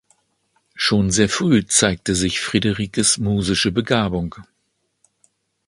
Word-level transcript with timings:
Schon 0.73 1.11
sehr 1.11 1.29
früh 1.29 1.63
zeigte 1.63 2.15
sich 2.15 2.39
Friederikes 2.39 3.19
musische 3.19 3.71
Begabung. 3.71 4.33